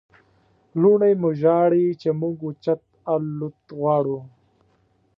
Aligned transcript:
لوڼې 0.81 1.11
مو 1.21 1.29
ژاړي 1.41 1.85
چې 2.01 2.09
موږ 2.19 2.35
اوچت 2.45 2.81
الوت 3.13 3.59
غواړو. 3.79 4.19